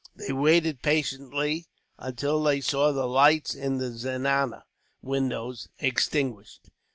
[0.15, 1.67] They waited patiently,
[1.99, 4.63] until they saw the lights in the zenana
[5.03, 6.71] windows extinguished.